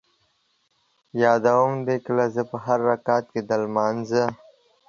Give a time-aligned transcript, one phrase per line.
[1.21, 4.23] یادوم دې ګله زه ـ په هر رکعت کې د لمانځه